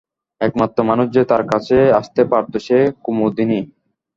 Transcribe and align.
একমাত্র 0.41 0.77
মানুষ 0.83 1.07
যে 1.15 1.21
তাঁর 1.29 1.43
কাছে 1.51 1.77
আসতে 1.99 2.21
পারত 2.31 2.53
সে 2.65 2.77
কুমুদিনী। 3.03 3.59